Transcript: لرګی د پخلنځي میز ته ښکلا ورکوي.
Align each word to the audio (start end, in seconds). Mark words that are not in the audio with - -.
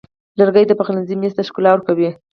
لرګی 0.39 0.65
د 0.67 0.71
پخلنځي 0.79 1.15
میز 1.21 1.33
ته 1.37 1.41
ښکلا 1.47 1.69
ورکوي. 1.73 2.09